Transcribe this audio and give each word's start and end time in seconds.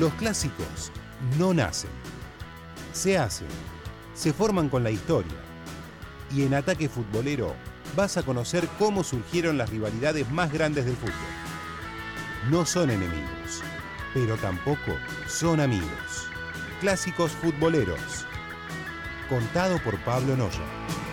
Los 0.00 0.12
clásicos 0.14 0.90
no 1.38 1.54
nacen, 1.54 1.90
se 2.92 3.16
hacen, 3.16 3.46
se 4.14 4.32
forman 4.32 4.68
con 4.68 4.82
la 4.82 4.90
historia. 4.90 5.36
Y 6.34 6.42
en 6.42 6.54
Ataque 6.54 6.88
Futbolero 6.88 7.54
vas 7.94 8.16
a 8.16 8.24
conocer 8.24 8.68
cómo 8.76 9.04
surgieron 9.04 9.56
las 9.56 9.70
rivalidades 9.70 10.28
más 10.32 10.52
grandes 10.52 10.84
del 10.84 10.96
fútbol. 10.96 11.14
No 12.50 12.66
son 12.66 12.90
enemigos, 12.90 13.62
pero 14.12 14.36
tampoco 14.36 14.96
son 15.28 15.60
amigos. 15.60 16.28
Clásicos 16.80 17.30
futboleros. 17.30 18.26
Contado 19.28 19.78
por 19.78 19.96
Pablo 20.00 20.36
Noya. 20.36 21.03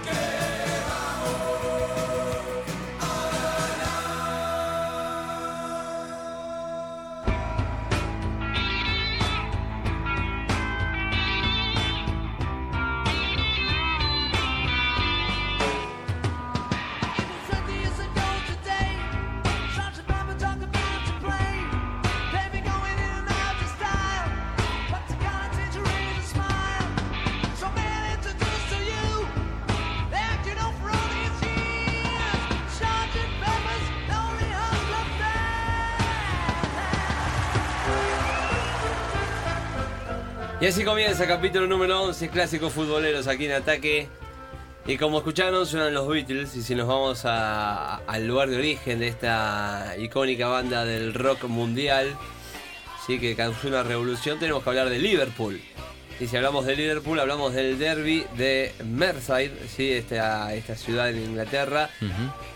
Así 40.71 40.83
comienza 40.85 41.27
capítulo 41.27 41.67
número 41.67 42.01
11, 42.03 42.29
clásicos 42.29 42.71
futboleros 42.73 43.27
aquí 43.27 43.45
en 43.45 43.51
ataque. 43.53 44.07
Y 44.87 44.97
como 44.97 45.17
escucharon, 45.19 45.65
suenan 45.65 45.93
los 45.93 46.07
Beatles. 46.07 46.55
Y 46.55 46.63
si 46.63 46.75
nos 46.75 46.87
vamos 46.87 47.23
a- 47.25 47.97
al 47.97 48.25
lugar 48.27 48.49
de 48.49 48.57
origen 48.57 48.99
de 48.99 49.07
esta 49.09 49.95
icónica 49.99 50.47
banda 50.47 50.85
del 50.85 51.13
rock 51.13 51.43
mundial, 51.43 52.15
sí 53.05 53.19
que 53.19 53.35
causó 53.35 53.67
una 53.67 53.83
revolución, 53.83 54.39
tenemos 54.39 54.63
que 54.63 54.69
hablar 54.69 54.89
de 54.89 54.99
Liverpool. 54.99 55.61
Y 56.19 56.27
si 56.27 56.37
hablamos 56.37 56.65
de 56.65 56.75
Liverpool, 56.75 57.19
hablamos 57.19 57.53
del 57.53 57.77
derby 57.77 58.25
de 58.37 58.73
Merseyside, 58.85 59.51
¿sí? 59.67 59.91
esta, 59.91 60.53
esta 60.53 60.75
ciudad 60.75 61.09
en 61.09 61.17
Inglaterra, 61.17 61.89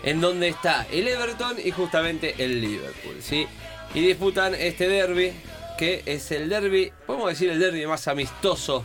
en 0.04 0.20
donde 0.20 0.48
está 0.48 0.86
el 0.90 1.06
Everton 1.08 1.56
y 1.62 1.70
justamente 1.70 2.34
el 2.38 2.60
Liverpool. 2.60 3.16
¿sí? 3.20 3.46
Y 3.94 4.00
disputan 4.00 4.54
este 4.54 4.88
derby, 4.88 5.32
que 5.76 6.02
es 6.06 6.30
el 6.32 6.48
derby, 6.48 6.92
podemos 7.06 7.28
decir 7.30 7.50
el 7.50 7.58
derby 7.60 7.86
más 7.86 8.08
amistoso 8.08 8.82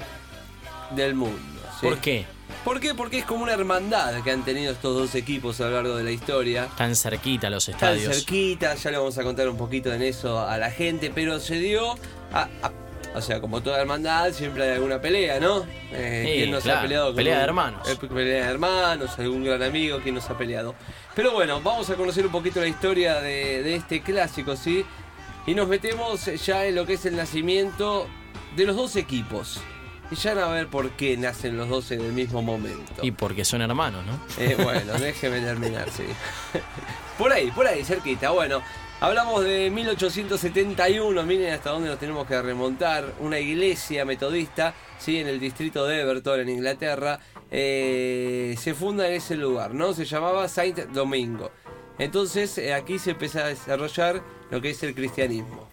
del 0.92 1.16
mundo. 1.16 1.40
¿sí? 1.80 1.88
¿Por 1.88 1.98
qué? 2.00 2.26
¿Por 2.66 2.80
qué? 2.80 2.94
Porque 2.94 3.20
es 3.20 3.26
como 3.26 3.44
una 3.44 3.54
hermandad 3.54 4.22
que 4.24 4.32
han 4.32 4.44
tenido 4.44 4.74
estos 4.74 4.94
dos 4.96 5.16
equipos 5.16 5.60
a 5.62 5.66
lo 5.66 5.72
largo 5.72 5.96
de 5.96 6.04
la 6.04 6.12
historia. 6.12 6.68
Tan 6.78 6.96
cerquita 6.96 7.50
los 7.50 7.68
estadios. 7.70 8.14
cerquita, 8.16 8.76
ya 8.76 8.92
le 8.92 8.98
vamos 8.98 9.18
a 9.18 9.24
contar 9.24 9.50
un 9.50 9.58
poquito 9.58 9.92
en 9.94 10.02
eso 10.04 10.40
a 10.40 10.58
la 10.58 10.70
gente, 10.70 11.12
pero 11.16 11.40
se 11.40 11.56
dio 11.56 11.94
a, 12.34 12.42
a- 12.62 12.72
o 13.16 13.22
sea, 13.22 13.42
como 13.42 13.62
toda 13.62 13.82
hermandad, 13.82 14.32
siempre 14.32 14.64
hay 14.64 14.70
alguna 14.72 15.02
pelea, 15.02 15.40
¿no? 15.40 15.66
Eh, 15.92 16.24
Sí, 16.28 16.34
¿Quién 16.40 16.52
no 16.52 16.58
se 16.58 16.64
claro, 16.64 16.80
ha 16.80 16.82
peleado 16.84 17.06
con 17.08 17.16
pelea 17.16 17.34
un- 17.34 17.40
de 17.40 17.44
hermanos. 17.44 17.90
eh, 17.90 17.96
pelea 18.08 18.46
de 18.46 18.52
hermanos, 18.52 19.20
algún 19.20 19.44
gran 19.44 19.64
amigo, 19.64 20.00
¿quién 20.04 20.16
nos 20.16 20.30
ha 20.30 20.38
peleado? 20.38 20.76
Pero 21.16 21.32
bueno, 21.32 21.62
vamos 21.62 21.90
a 21.90 21.96
conocer 21.96 22.26
un 22.26 22.32
poquito 22.32 22.60
la 22.62 22.68
historia 22.68 23.16
de, 23.22 23.64
de 23.64 23.76
este 23.76 24.02
clásico, 24.02 24.56
¿sí? 24.56 24.86
Y 25.52 25.54
nos 25.54 25.68
metemos 25.68 26.28
ya 26.46 26.66
en 26.66 26.76
lo 26.76 26.86
que 26.86 26.94
es 26.94 27.06
el 27.06 27.18
nacimiento 27.18 28.08
de 28.56 28.66
los 28.66 28.74
dos 28.74 28.96
equipos. 28.96 29.60
Y 30.10 30.16
ya 30.16 30.34
van 30.34 30.46
a 30.46 30.48
ver 30.48 30.68
por 30.68 30.92
qué 30.92 31.18
nacen 31.18 31.58
los 31.58 31.68
dos 31.68 31.92
en 31.92 32.00
el 32.00 32.14
mismo 32.14 32.42
momento. 32.42 33.02
Y 33.02 33.12
porque 33.12 33.44
son 33.44 33.62
hermanos, 33.62 34.06
¿no? 34.06 34.18
Eh, 34.42 34.56
bueno, 34.56 34.94
déjeme 35.00 35.42
terminar, 35.42 35.90
sí. 35.92 36.04
Por 37.18 37.34
ahí, 37.34 37.52
por 37.52 37.68
ahí, 37.68 37.84
cerquita. 37.84 38.30
Bueno, 38.30 38.62
hablamos 39.02 39.44
de 39.44 39.70
1871, 39.70 41.22
miren 41.24 41.52
hasta 41.52 41.72
dónde 41.72 41.90
nos 41.90 42.00
tenemos 42.00 42.26
que 42.26 42.42
remontar. 42.42 43.14
Una 43.20 43.38
iglesia 43.38 44.06
metodista, 44.06 44.74
sí, 45.00 45.20
en 45.20 45.28
el 45.28 45.38
distrito 45.38 45.86
de 45.86 46.00
Everton, 46.00 46.40
en 46.40 46.50
Inglaterra, 46.50 47.20
eh, 47.52 48.56
se 48.58 48.74
funda 48.74 49.06
en 49.06 49.16
ese 49.16 49.36
lugar, 49.36 49.74
¿no? 49.74 49.92
Se 49.92 50.06
llamaba 50.06 50.48
Saint 50.48 50.78
Domingo. 50.94 51.52
Entonces, 52.00 52.58
eh, 52.58 52.74
aquí 52.74 52.98
se 53.00 53.12
empieza 53.12 53.46
a 53.46 53.48
desarrollar 53.48 54.22
lo 54.50 54.62
que 54.62 54.72
es 54.72 54.82
el 54.84 54.96
cristianismo. 54.96 55.68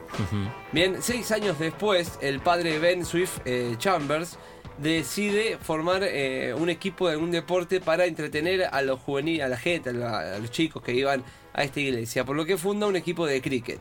Bien, 0.73 0.97
seis 1.01 1.31
años 1.33 1.59
después, 1.59 2.19
el 2.21 2.41
padre 2.41 2.79
Ben 2.79 3.05
Swift 3.05 3.39
eh, 3.45 3.75
Chambers 3.79 4.39
decide 4.79 5.59
formar 5.61 6.03
eh, 6.05 6.55
un 6.55 6.69
equipo 6.71 7.09
de 7.09 7.15
algún 7.15 7.31
deporte 7.31 7.81
para 7.81 8.05
entretener 8.07 8.65
a 8.71 8.83
los 8.83 9.01
juveniles, 9.01 9.45
a 9.45 9.49
la 9.49 9.57
gente, 9.59 9.91
a, 9.91 9.93
la- 9.93 10.35
a 10.37 10.39
los 10.39 10.51
chicos 10.51 10.83
que 10.83 10.93
iban 10.95 11.25
a 11.53 11.65
esta 11.65 11.81
iglesia, 11.81 12.25
por 12.25 12.37
lo 12.37 12.45
que 12.45 12.57
funda 12.57 12.87
un 12.87 12.97
equipo 12.97 13.27
de 13.27 13.41
cricket. 13.43 13.81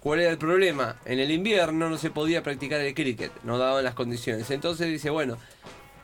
¿Cuál 0.00 0.20
era 0.20 0.30
el 0.30 0.38
problema? 0.38 0.96
En 1.04 1.18
el 1.18 1.30
invierno 1.30 1.90
no 1.90 1.98
se 1.98 2.10
podía 2.10 2.42
practicar 2.42 2.80
el 2.80 2.94
cricket, 2.94 3.32
no 3.42 3.58
daban 3.58 3.82
las 3.84 3.94
condiciones. 3.94 4.50
Entonces 4.50 4.86
dice, 4.88 5.10
bueno, 5.10 5.36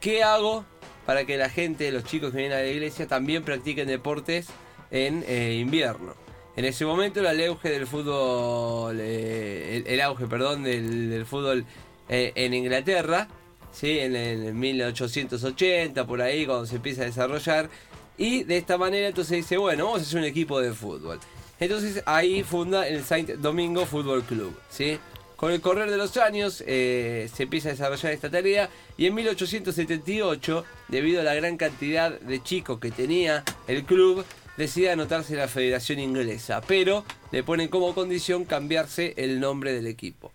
¿qué 0.01 0.23
hago 0.25 0.65
para 1.07 1.25
que 1.25 1.37
la 1.37 1.49
gente, 1.49 1.91
los 1.93 2.05
chicos 2.05 2.33
que 2.33 2.39
vienen 2.39 2.59
a 2.59 2.63
la 2.63 2.67
iglesia, 2.69 3.07
también 3.07 3.45
practiquen 3.45 3.87
deportes 3.89 4.49
en 4.93 5.25
eh, 5.27 5.55
invierno? 5.55 6.15
En 6.55 6.67
ese 6.67 6.85
momento 6.85 7.21
el 7.21 7.49
auge 7.49 7.71
del 7.71 7.87
fútbol, 7.87 8.99
eh, 9.01 9.83
el, 9.87 10.01
auge, 10.03 10.27
perdón, 10.27 10.63
del, 10.63 11.25
fútbol 11.27 11.65
eh, 12.11 12.33
en 12.35 12.53
Inglaterra, 12.53 13.27
¿sí? 13.73 13.99
en 13.99 14.15
el 14.15 14.55
1880, 14.55 16.07
por 16.07 16.21
ahí, 16.21 16.45
cuando 16.45 16.67
se 16.67 16.77
empieza 16.77 17.03
a 17.03 17.07
desarrollar. 17.07 17.71
Y 18.19 18.45
de 18.45 18.59
esta 18.59 18.77
manera 18.77 19.09
entonces 19.09 19.39
dice, 19.39 19.57
bueno, 19.57 19.87
vamos 19.87 20.01
a 20.01 20.03
hacer 20.03 20.19
un 20.19 20.27
equipo 20.27 20.61
de 20.61 20.75
fútbol. 20.75 21.19
Entonces 21.59 22.03
ahí 22.05 22.43
funda 22.43 22.87
el 22.87 23.03
Saint 23.03 23.31
Domingo 23.31 23.87
Fútbol 23.87 24.23
Club, 24.23 24.55
¿sí? 24.69 24.99
Con 25.37 25.53
el 25.53 25.61
correr 25.61 25.91
de 25.91 25.97
los 25.97 26.17
años 26.19 26.55
se 26.55 27.31
empieza 27.39 27.71
a 27.71 27.73
desarrollar 27.73 28.13
esta 28.13 28.31
tarea 28.31 28.69
y 28.97 29.07
en 29.07 29.15
1878, 29.15 30.65
debido 30.89 31.21
a 31.21 31.25
la 31.25 31.35
gran 31.35 31.57
cantidad 31.57 32.13
de 32.21 32.43
chicos 32.43 32.79
que 32.79 32.91
tenía 32.91 33.43
el 33.67 33.85
club, 33.85 34.25
decide 34.57 34.91
anotarse 34.91 35.33
en 35.33 35.41
la 35.41 35.49
Federación 35.49 35.99
Inglesa, 35.99 36.61
pero 36.67 37.05
le 37.31 37.43
ponen 37.43 37.69
como 37.69 37.95
condición 37.95 38.45
cambiarse 38.45 39.15
el 39.17 39.41
nombre 39.41 39.73
del 39.73 39.87
equipo. 39.87 40.33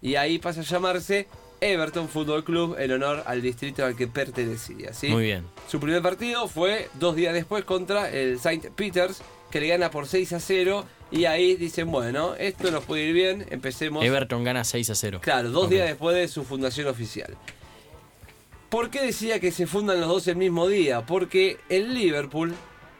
Y 0.00 0.14
ahí 0.16 0.38
pasa 0.38 0.60
a 0.60 0.64
llamarse 0.64 1.26
Everton 1.60 2.08
Fútbol 2.08 2.44
Club 2.44 2.76
en 2.78 2.92
honor 2.92 3.22
al 3.26 3.42
distrito 3.42 3.84
al 3.84 3.96
que 3.96 4.06
pertenecía, 4.06 4.92
¿sí? 4.92 5.08
Muy 5.08 5.24
bien. 5.24 5.44
Su 5.68 5.80
primer 5.80 6.02
partido 6.02 6.48
fue 6.48 6.88
dos 6.94 7.16
días 7.16 7.34
después 7.34 7.64
contra 7.64 8.10
el 8.10 8.34
St. 8.34 8.70
Peters, 8.70 9.22
que 9.50 9.60
le 9.60 9.68
gana 9.68 9.90
por 9.90 10.06
6 10.06 10.32
a 10.34 10.40
0. 10.40 10.84
Y 11.10 11.24
ahí 11.24 11.56
dicen, 11.56 11.90
bueno, 11.90 12.34
esto 12.34 12.70
nos 12.70 12.84
puede 12.84 13.04
ir 13.04 13.14
bien, 13.14 13.46
empecemos. 13.50 14.04
Everton 14.04 14.44
gana 14.44 14.62
6 14.62 14.90
a 14.90 14.94
0. 14.94 15.20
Claro, 15.22 15.50
dos 15.50 15.70
días 15.70 15.88
después 15.88 16.14
de 16.14 16.28
su 16.28 16.44
fundación 16.44 16.86
oficial. 16.86 17.36
¿Por 18.68 18.90
qué 18.90 19.00
decía 19.00 19.40
que 19.40 19.50
se 19.50 19.66
fundan 19.66 20.00
los 20.00 20.08
dos 20.08 20.28
el 20.28 20.36
mismo 20.36 20.68
día? 20.68 21.06
Porque 21.06 21.56
el 21.70 21.94
Liverpool, 21.94 22.54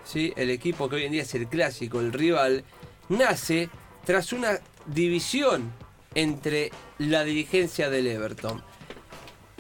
¿sí? 0.09 0.33
el 0.37 0.51
equipo 0.51 0.89
que 0.89 0.97
hoy 0.97 1.05
en 1.05 1.13
día 1.13 1.23
es 1.23 1.35
el 1.35 1.47
clásico, 1.47 2.01
el 2.01 2.13
rival, 2.13 2.65
nace 3.11 3.69
tras 4.05 4.33
una 4.33 4.59
división 4.87 5.73
entre 6.15 6.71
la 6.99 7.25
dirigencia 7.25 7.91
del 7.91 8.07
Everton. 8.07 8.63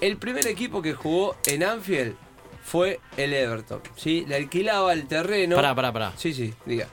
El 0.00 0.16
primer 0.16 0.46
equipo 0.46 0.80
que 0.80 0.94
jugó 0.94 1.36
en 1.46 1.62
Anfield 1.64 2.14
fue 2.64 3.00
el 3.16 3.32
Everton. 3.34 3.80
¿sí? 3.96 4.24
Le 4.26 4.36
alquilaba 4.36 4.92
el 4.92 5.06
terreno. 5.06 5.56
Pará, 5.56 5.74
pará, 5.74 5.92
pará. 5.92 6.12
Sí, 6.16 6.32
sí, 6.32 6.54
diga. 6.64 6.88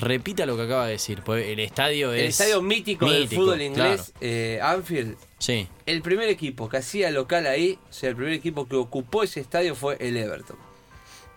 Repita 0.00 0.46
lo 0.46 0.56
que 0.56 0.62
acaba 0.62 0.86
de 0.86 0.92
decir. 0.92 1.22
porque 1.24 1.52
el 1.52 1.60
estadio 1.60 2.12
es. 2.14 2.20
El 2.22 2.28
estadio 2.28 2.62
mítico, 2.62 3.10
del 3.10 3.28
fútbol 3.28 3.60
inglés, 3.60 4.12
claro. 4.12 4.12
eh, 4.20 4.58
Anfield, 4.62 5.16
Sí. 5.38 5.68
el 5.86 6.02
primer 6.02 6.28
equipo 6.28 6.68
que 6.68 6.78
hacía 6.78 7.10
local 7.10 7.46
ahí, 7.46 7.78
o 7.90 7.92
sea, 7.92 8.10
el 8.10 8.16
primer 8.16 8.32
equipo 8.32 8.66
que 8.68 8.76
ocupó 8.76 9.22
ese 9.22 9.40
estadio 9.40 9.74
fue 9.74 9.96
el 10.00 10.16
Everton. 10.16 10.56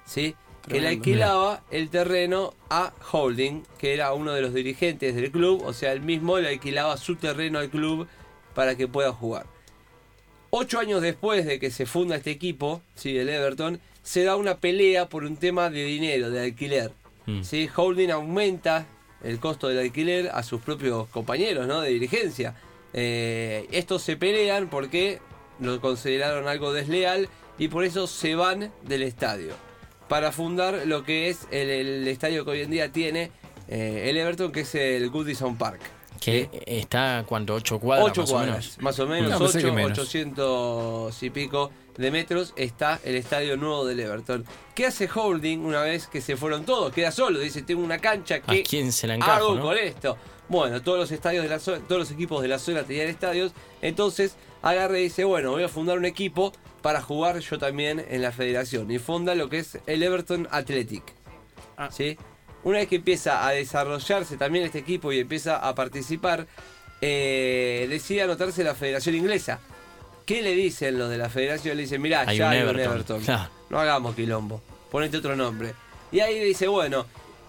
¿Sí? 0.06 0.35
Que 0.67 0.81
le 0.81 0.88
alquilaba 0.88 1.62
el 1.69 1.89
terreno 1.89 2.53
a 2.69 2.91
Holding, 3.12 3.63
que 3.77 3.94
era 3.94 4.13
uno 4.13 4.33
de 4.33 4.41
los 4.41 4.53
dirigentes 4.53 5.15
del 5.15 5.31
club, 5.31 5.63
o 5.63 5.73
sea, 5.73 5.94
él 5.94 6.01
mismo 6.01 6.39
le 6.39 6.50
alquilaba 6.50 6.97
su 6.97 7.15
terreno 7.15 7.59
al 7.59 7.69
club 7.69 8.07
para 8.56 8.75
que 8.75 8.88
pueda 8.88 9.12
jugar. 9.13 9.45
Ocho 10.50 10.79
años 10.79 11.01
después 11.01 11.45
de 11.45 11.59
que 11.59 11.69
se 11.69 11.85
funda 11.85 12.15
este 12.15 12.31
equipo, 12.31 12.81
¿sí? 12.95 13.15
el 13.17 13.29
Everton, 13.29 13.79
se 14.01 14.23
da 14.23 14.35
una 14.38 14.57
pelea 14.57 15.07
por 15.07 15.23
un 15.23 15.38
tema 15.38 15.69
de 15.69 15.83
dinero, 15.83 16.29
de 16.31 16.41
alquiler. 16.41 16.91
Mm. 17.27 17.44
¿sí? 17.44 17.69
Holding 17.75 18.12
aumenta 18.12 18.88
el 19.23 19.39
costo 19.39 19.67
del 19.67 19.79
alquiler 19.79 20.31
a 20.33 20.41
sus 20.44 20.62
propios 20.62 21.07
compañeros 21.09 21.67
¿no? 21.67 21.81
de 21.81 21.89
dirigencia. 21.89 22.56
Eh, 22.94 23.67
estos 23.71 24.01
se 24.01 24.17
pelean 24.17 24.69
porque 24.69 25.19
lo 25.59 25.79
consideraron 25.81 26.47
algo 26.47 26.73
desleal 26.73 27.29
y 27.59 27.67
por 27.67 27.83
eso 27.83 28.07
se 28.07 28.35
van 28.35 28.71
del 28.83 29.03
estadio 29.03 29.64
para 30.07 30.31
fundar 30.31 30.83
lo 30.85 31.03
que 31.03 31.29
es 31.29 31.47
el, 31.51 31.69
el 31.69 32.07
estadio 32.07 32.45
que 32.45 32.51
hoy 32.51 32.61
en 32.61 32.71
día 32.71 32.91
tiene 32.91 33.31
eh, 33.67 34.05
el 34.09 34.17
Everton, 34.17 34.51
que 34.51 34.61
es 34.61 34.75
el 34.75 35.09
Goodison 35.09 35.57
Park. 35.57 35.81
Que 36.19 36.49
está, 36.65 37.23
¿cuánto? 37.27 37.55
¿Ocho 37.55 37.79
cuadras? 37.79 38.09
8 38.11 38.21
más 38.21 38.29
o 38.29 38.33
cuadras, 38.33 38.77
más 38.79 38.99
o 38.99 39.05
menos, 39.07 39.31
No, 39.31 39.39
pensé 39.39 39.59
que 39.59 39.65
8, 39.65 39.73
menos. 39.73 39.99
800 39.99 41.23
y 41.23 41.29
pico 41.29 41.71
de 41.97 42.09
metros 42.11 42.53
está 42.55 42.99
el 43.03 43.15
estadio 43.15 43.57
nuevo 43.57 43.85
del 43.85 43.99
Everton. 43.99 44.45
¿Qué 44.73 44.85
hace 44.85 45.09
Holding 45.13 45.59
una 45.59 45.81
vez 45.81 46.07
que 46.07 46.21
se 46.21 46.35
fueron 46.37 46.65
todos? 46.65 46.93
Queda 46.93 47.11
solo, 47.11 47.39
dice, 47.39 47.61
tengo 47.61 47.83
una 47.83 47.99
cancha 47.99 48.35
¿A 48.35 48.39
que 48.41 48.63
quién 48.63 48.91
se 48.91 49.07
la 49.07 49.15
encajo, 49.15 49.31
hago 49.31 49.55
no? 49.55 49.61
con 49.63 49.77
esto. 49.77 50.17
Bueno, 50.47 50.81
todos 50.81 50.97
los 50.97 51.11
estadios 51.11 51.43
de 51.43 51.49
la 51.49 51.59
zona, 51.59 51.79
todos 51.87 51.99
los 51.99 52.11
equipos 52.11 52.41
de 52.41 52.47
la 52.47 52.59
zona 52.59 52.83
tenían 52.83 53.07
estadios, 53.07 53.51
entonces 53.81 54.35
agarra 54.61 54.97
y 54.99 55.03
dice, 55.03 55.23
bueno, 55.25 55.51
voy 55.51 55.63
a 55.63 55.69
fundar 55.69 55.97
un 55.97 56.05
equipo 56.05 56.53
para 56.85 57.01
jugar 57.01 57.39
yo 57.39 57.57
también 57.57 58.05
en 58.11 58.21
la 58.21 58.31
federación 58.31 58.91
y 58.91 58.99
funda 58.99 59.33
lo 59.33 59.49
que 59.49 59.57
es 59.57 59.79
el 59.87 60.03
Everton 60.03 60.47
Athletic. 60.51 61.01
Ah. 61.77 61.89
¿sí? 61.91 62.15
Una 62.63 62.77
vez 62.77 62.87
que 62.87 62.97
empieza 62.97 63.47
a 63.47 63.49
desarrollarse 63.53 64.37
también 64.37 64.65
este 64.65 64.77
equipo 64.77 65.11
y 65.11 65.17
empieza 65.17 65.57
a 65.67 65.73
participar, 65.73 66.45
eh, 67.01 67.87
decide 67.89 68.21
anotarse 68.21 68.63
la 68.63 68.75
Federación 68.75 69.15
Inglesa. 69.15 69.59
¿Qué 70.27 70.43
le 70.43 70.53
dicen 70.53 70.99
los 70.99 71.09
de 71.09 71.17
la 71.17 71.27
federación? 71.27 71.75
Le 71.75 71.81
dicen, 71.81 72.03
mirá, 72.03 72.21
Hay 72.27 72.37
ya 72.37 72.45
un 72.49 72.53
hay 72.53 72.61
un 72.61 72.79
Everton. 72.79 73.21
Claro. 73.23 73.49
No 73.71 73.79
hagamos 73.79 74.13
quilombo. 74.13 74.61
Ponete 74.91 75.17
otro 75.17 75.35
nombre. 75.35 75.73
Y 76.11 76.19
ahí 76.19 76.39
dice, 76.39 76.67
bueno, 76.67 77.07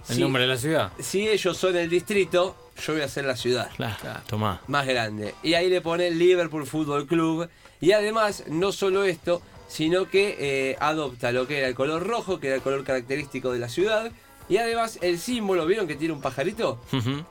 El 0.08 0.14
si, 0.14 0.20
nombre 0.22 0.44
de 0.44 0.48
la 0.48 0.56
ciudad. 0.56 0.92
si 0.98 1.28
ellos 1.28 1.58
son 1.58 1.76
el 1.76 1.90
distrito, 1.90 2.56
yo 2.82 2.94
voy 2.94 3.02
a 3.02 3.08
ser 3.08 3.26
la 3.26 3.36
ciudad 3.36 3.68
Claro, 3.76 3.96
tomá. 4.28 4.62
más 4.66 4.86
grande. 4.86 5.34
Y 5.42 5.52
ahí 5.52 5.68
le 5.68 5.82
pone 5.82 6.10
Liverpool 6.10 6.66
Football 6.66 7.06
Club. 7.06 7.50
Y 7.80 7.92
además, 7.92 8.44
no 8.48 8.72
solo 8.72 9.04
esto, 9.04 9.42
sino 9.68 10.08
que 10.08 10.36
eh, 10.38 10.76
adopta 10.80 11.32
lo 11.32 11.46
que 11.46 11.58
era 11.58 11.68
el 11.68 11.74
color 11.74 12.06
rojo, 12.06 12.40
que 12.40 12.48
era 12.48 12.56
el 12.56 12.62
color 12.62 12.84
característico 12.84 13.52
de 13.52 13.58
la 13.58 13.68
ciudad. 13.68 14.12
Y 14.48 14.58
además 14.58 14.98
el 15.02 15.18
símbolo, 15.18 15.66
¿vieron 15.66 15.88
que 15.88 15.96
tiene 15.96 16.14
un 16.14 16.20
pajarito? 16.20 16.80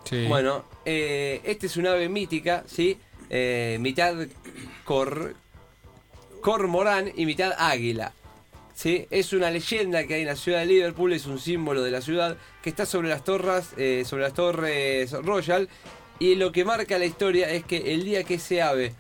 Sí. 0.04 0.26
Bueno, 0.28 0.66
eh, 0.84 1.42
este 1.46 1.68
es 1.68 1.78
un 1.78 1.88
ave 1.88 2.10
mítica, 2.10 2.64
¿sí? 2.68 2.98
Eh, 3.30 3.78
mitad 3.80 4.16
cor, 4.84 5.36
cormorán 6.42 7.12
y 7.16 7.26
mitad 7.26 7.54
águila. 7.58 8.12
¿sí? 8.76 9.08
Es 9.10 9.34
una 9.34 9.50
leyenda 9.50 10.06
que 10.06 10.16
hay 10.16 10.22
en 10.22 10.28
la 10.28 10.36
ciudad 10.36 10.60
de 10.60 10.68
Liverpool, 10.68 11.14
es 11.14 11.26
un 11.26 11.40
símbolo 11.40 11.82
de 11.82 11.92
la 11.92 12.02
ciudad 12.02 12.38
que 12.62 12.70
está 12.70 12.86
sobre 12.86 13.10
las 13.10 13.24
torres, 13.24 13.70
eh, 13.78 14.04
sobre 14.06 14.24
las 14.24 14.34
torres 14.34 15.12
Royal. 15.12 15.70
Y 16.20 16.36
lo 16.36 16.52
que 16.52 16.64
marca 16.64 16.98
la 16.98 17.06
historia 17.06 17.50
es 17.50 17.66
que 17.66 17.94
el 17.94 18.06
día 18.06 18.24
que 18.24 18.36
ese 18.36 18.62
ave 18.62 18.94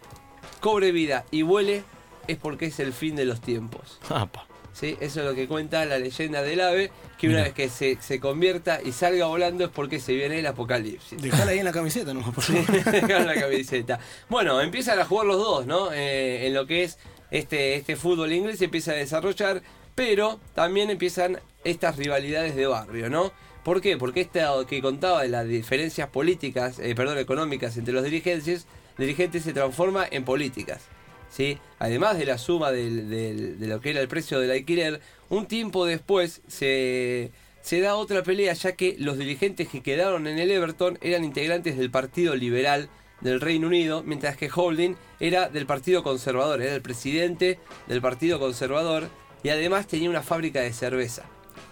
cobre 0.60 0.92
vida 0.92 1.26
y 1.32 1.42
vuele 1.42 1.84
es 2.28 2.38
porque 2.38 2.68
es 2.68 2.80
el 2.80 2.94
fin 2.94 3.16
de 3.16 3.26
los 3.26 3.42
tiempos. 3.42 4.00
Apa. 4.10 4.48
¿sí? 4.74 4.98
Eso 5.00 5.22
es 5.22 5.26
lo 5.26 5.34
que 5.34 5.48
cuenta 5.48 5.86
la 5.86 5.98
leyenda 5.98 6.42
del 6.42 6.62
ave, 6.62 6.92
que 7.18 7.28
una 7.28 7.38
Mira. 7.38 7.44
vez 7.46 7.54
que 7.54 7.70
se, 7.70 7.98
se 8.02 8.20
convierta 8.20 8.82
y 8.84 8.92
salga 8.92 9.26
volando 9.26 9.64
es 9.64 9.70
porque 9.72 10.00
se 10.00 10.14
viene 10.14 10.40
el 10.40 10.46
apocalipsis. 10.46 11.22
Dejala 11.22 11.52
ahí 11.52 11.60
en 11.60 11.66
la 11.66 11.72
camiseta, 11.72 12.14
no, 12.14 12.22
por 12.32 12.44
favor. 12.44 12.66
Dejaron 12.92 13.28
la 13.28 13.36
camiseta. 13.36 14.00
Bueno, 14.30 14.62
empiezan 14.62 15.00
a 15.00 15.06
jugar 15.06 15.26
los 15.28 15.38
dos, 15.38 15.66
¿no? 15.66 15.92
Eh, 15.94 16.48
en 16.48 16.54
lo 16.54 16.68
que 16.68 16.84
es 16.84 16.98
este, 17.32 17.76
este 17.76 17.96
fútbol 17.96 18.34
inglés 18.34 18.60
se 18.60 18.66
empieza 18.66 18.92
a 18.92 18.96
desarrollar, 18.96 19.62
pero 19.96 20.40
también 20.54 20.90
empiezan 20.90 21.40
estas 21.64 21.96
rivalidades 21.96 22.56
de 22.56 22.68
barrio, 22.68 23.10
¿no? 23.10 23.32
¿Por 23.64 23.82
qué? 23.82 23.98
Porque 23.98 24.22
esta 24.22 24.54
que 24.68 24.82
contaba 24.82 25.24
de 25.24 25.30
las 25.30 25.48
diferencias 25.48 26.10
políticas, 26.10 26.78
eh, 26.80 26.94
perdón, 26.94 27.18
económicas 27.18 27.76
entre 27.78 27.94
los 27.94 28.04
dirigentes, 28.04 28.68
dirigentes 28.98 29.44
se 29.44 29.54
transforma 29.54 30.06
en 30.10 30.24
políticas. 30.24 30.82
¿sí? 31.30 31.58
Además 31.80 32.18
de 32.18 32.26
la 32.26 32.38
suma 32.38 32.72
de 32.72 33.56
lo 33.60 33.82
que 33.82 33.92
era 33.92 34.02
el 34.02 34.08
precio 34.08 34.40
del 34.40 34.52
alquiler, 34.52 35.02
un 35.30 35.48
tiempo 35.48 35.86
después 35.86 36.42
se, 36.48 37.32
se 37.62 37.82
da 37.82 37.96
otra 37.96 38.24
pelea 38.24 38.54
ya 38.54 38.74
que 38.74 38.96
los 39.00 39.18
dirigentes 39.18 39.68
que 39.68 39.82
quedaron 39.82 40.28
en 40.28 40.40
el 40.40 40.52
Everton 40.52 40.98
eran 41.02 41.26
integrantes 41.26 41.78
del 41.78 41.92
Partido 41.92 42.36
Liberal 42.36 42.90
del 43.22 43.42
Reino 43.42 43.68
Unido, 43.68 44.04
mientras 44.04 44.38
que 44.38 44.52
Holding 44.54 44.96
era 45.20 45.50
del 45.50 45.66
Partido 45.66 46.04
Conservador, 46.04 46.62
era 46.62 46.76
el 46.76 46.82
presidente 46.82 47.60
del 47.88 48.02
Partido 48.02 48.40
Conservador 48.40 49.10
y 49.42 49.50
además 49.50 49.88
tenía 49.88 50.10
una 50.10 50.22
fábrica 50.22 50.62
de 50.62 50.74
cerveza. 50.74 51.24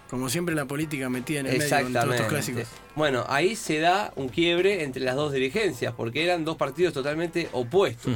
Como 0.10 0.30
siempre, 0.30 0.54
la 0.54 0.66
política 0.66 1.10
metida 1.10 1.40
en 1.40 1.48
el 1.48 1.58
medio 1.58 1.82
con 1.82 1.94
todos 1.94 2.12
estos 2.14 2.28
clásicos. 2.28 2.64
Bueno, 2.96 3.26
ahí 3.30 3.56
se 3.56 3.80
da 3.80 4.14
un 4.16 4.30
quiebre 4.30 4.84
entre 4.84 5.04
las 5.04 5.16
dos 5.16 5.34
dirigencias, 5.34 5.94
porque 5.96 6.24
eran 6.24 6.46
dos 6.46 6.56
partidos 6.56 6.94
totalmente 6.94 7.50
opuestos. 7.52 8.14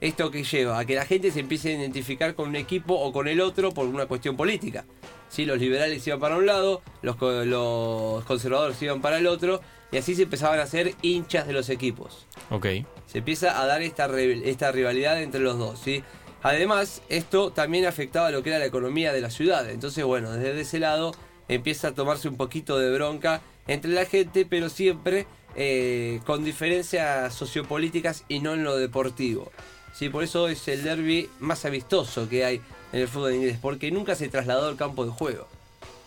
Esto 0.00 0.30
que 0.30 0.44
lleva 0.44 0.78
a 0.78 0.84
que 0.84 0.94
la 0.94 1.04
gente 1.04 1.30
se 1.30 1.40
empiece 1.40 1.70
a 1.74 1.78
identificar 1.78 2.34
con 2.34 2.48
un 2.48 2.56
equipo 2.56 2.94
o 2.94 3.12
con 3.12 3.28
el 3.28 3.40
otro 3.40 3.72
por 3.72 3.86
una 3.86 4.06
cuestión 4.06 4.36
política. 4.36 4.84
¿Sí? 5.28 5.44
Los 5.44 5.58
liberales 5.58 6.06
iban 6.06 6.18
para 6.20 6.36
un 6.36 6.46
lado, 6.46 6.82
los, 7.02 7.16
co- 7.16 7.44
los 7.44 8.24
conservadores 8.24 8.80
iban 8.82 9.00
para 9.00 9.18
el 9.18 9.26
otro, 9.26 9.60
y 9.92 9.96
así 9.98 10.14
se 10.14 10.22
empezaban 10.22 10.58
a 10.58 10.62
hacer 10.62 10.94
hinchas 11.02 11.46
de 11.46 11.52
los 11.52 11.68
equipos. 11.68 12.26
Ok. 12.50 12.66
Se 13.06 13.18
empieza 13.18 13.60
a 13.60 13.66
dar 13.66 13.82
esta, 13.82 14.08
esta 14.20 14.72
rivalidad 14.72 15.20
entre 15.22 15.40
los 15.40 15.58
dos, 15.58 15.78
¿sí? 15.78 16.02
Además, 16.42 17.02
esto 17.08 17.50
también 17.52 17.84
afectaba 17.86 18.30
lo 18.30 18.42
que 18.42 18.50
era 18.50 18.58
la 18.58 18.64
economía 18.64 19.12
de 19.12 19.20
la 19.20 19.30
ciudad. 19.30 19.68
Entonces, 19.68 20.02
bueno, 20.04 20.32
desde 20.32 20.60
ese 20.62 20.78
lado 20.78 21.12
empieza 21.54 21.88
a 21.88 21.92
tomarse 21.92 22.28
un 22.28 22.36
poquito 22.36 22.78
de 22.78 22.90
bronca 22.90 23.40
entre 23.66 23.90
la 23.90 24.04
gente, 24.06 24.46
pero 24.48 24.68
siempre 24.68 25.26
eh, 25.56 26.20
con 26.26 26.44
diferencias 26.44 27.34
sociopolíticas 27.34 28.24
y 28.28 28.40
no 28.40 28.54
en 28.54 28.64
lo 28.64 28.76
deportivo. 28.76 29.50
¿Sí? 29.94 30.08
Por 30.08 30.22
eso 30.24 30.48
es 30.48 30.66
el 30.68 30.84
derby 30.84 31.28
más 31.40 31.64
amistoso 31.64 32.28
que 32.28 32.44
hay 32.44 32.60
en 32.92 33.00
el 33.00 33.08
fútbol 33.08 33.34
inglés, 33.34 33.58
porque 33.60 33.90
nunca 33.90 34.14
se 34.14 34.28
trasladó 34.28 34.68
al 34.68 34.76
campo 34.76 35.04
de 35.04 35.10
juego. 35.10 35.46